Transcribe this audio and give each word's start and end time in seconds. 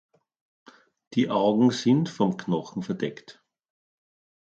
Die 1.13 1.29
Augen 1.29 1.69
sind 1.69 2.09
von 2.09 2.35
Knochen 2.35 2.81
verdeckt. 2.81 3.43